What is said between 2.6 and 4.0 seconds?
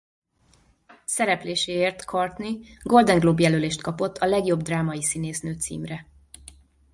Golden Globe jelölést